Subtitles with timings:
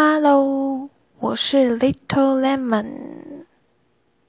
[0.00, 3.07] Hello，我是 little lemon。